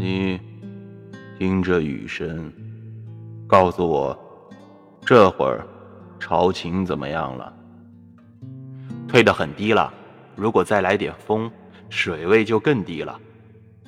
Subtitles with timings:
[0.00, 0.38] 你
[1.36, 2.52] 听着雨声，
[3.48, 4.16] 告诉我，
[5.04, 5.66] 这会儿
[6.20, 7.52] 潮情怎么样了？
[9.08, 9.92] 退得很低了。
[10.36, 11.50] 如果再来点风，
[11.90, 13.20] 水位就更低了，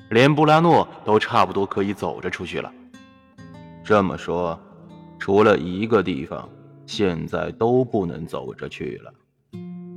[0.09, 2.73] 连布拉诺都差不多可以走着出去了。
[3.85, 4.59] 这么说，
[5.17, 6.49] 除了一个地方，
[6.87, 9.15] 现在都不能走着去了。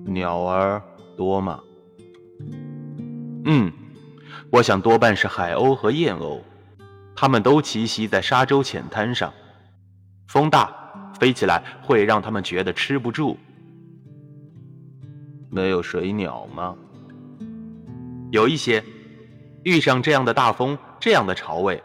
[0.06, 0.80] 鸟儿
[1.18, 1.60] 多吗？
[3.46, 3.74] 嗯，
[4.52, 6.42] 我想多半是海鸥和燕鸥，
[7.16, 9.34] 它们都栖息在沙洲浅滩上。
[10.28, 10.74] 风大，
[11.20, 13.38] 飞起来会让它们觉得吃不住。
[15.50, 16.76] 没有水鸟吗？
[18.32, 18.84] 有一些，
[19.64, 21.84] 遇上这样的大风，这样的潮位，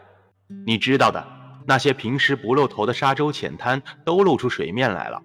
[0.65, 1.23] 你知道的，
[1.67, 5.21] 那些平时不露头的沙洲浅滩都露出水面来了，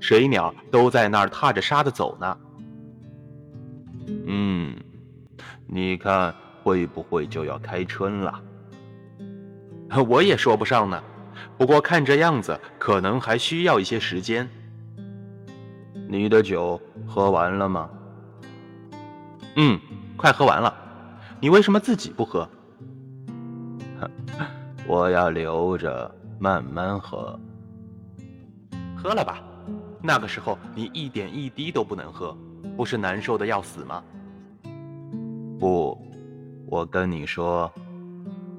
[0.00, 2.36] 水鸟都在那儿踏着沙子走呢。
[4.26, 4.76] 嗯，
[5.68, 6.34] 你看
[6.66, 8.42] 会不会就要开春了？
[10.08, 11.00] 我也说不上呢，
[11.56, 14.48] 不过看这样子，可能还需要一些时间。
[16.08, 17.88] 你的酒喝完了吗？
[19.54, 19.78] 嗯，
[20.16, 20.74] 快喝完了。
[21.38, 22.48] 你为什么自己不喝？
[24.88, 27.38] 我要留着慢慢喝。
[28.96, 29.40] 喝了吧，
[30.02, 32.36] 那个时候你一点一滴都不能喝，
[32.76, 34.02] 不是难受的要死吗？
[35.60, 35.96] 不，
[36.76, 37.72] 我跟你说，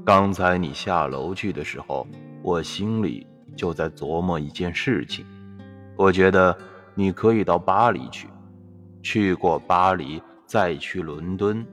[0.04, 2.08] 刚才你下楼去的时候，
[2.42, 5.24] 我心里就在琢磨一件事情，
[5.96, 6.58] 我觉得。
[6.96, 8.28] 你可以到巴黎去，
[9.04, 11.64] 去过巴黎再去伦敦，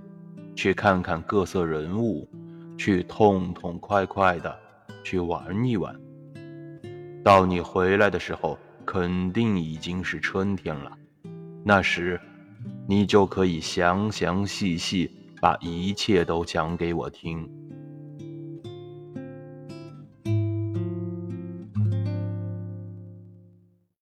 [0.55, 2.29] 去看看各色人物，
[2.77, 4.55] 去痛痛快快的
[5.03, 5.99] 去玩一玩。
[7.25, 10.93] 到你回来的时候，肯定已经是春天了。
[11.65, 12.21] 那时，
[12.87, 15.11] 你就可以详详细细
[15.45, 17.47] 把一切都讲给我听。